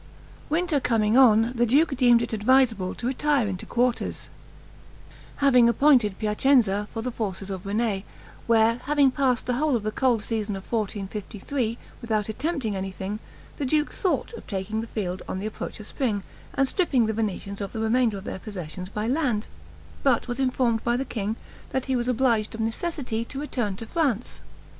[0.49, 4.29] Winter coming on, the duke deemed it advisable to retire into quarters,
[5.41, 8.03] and appointed Piacenza for the forces of René,
[8.47, 13.19] where, having passed the whole of the cold season of 1453, without attempting anything,
[13.57, 16.23] the duke thought of taking the field, on the approach of spring,
[16.55, 19.45] and stripping the Venetians of the remainder of their possessions by land,
[20.01, 21.35] but was informed by the king
[21.69, 24.41] that he was obliged of necessity to return to France.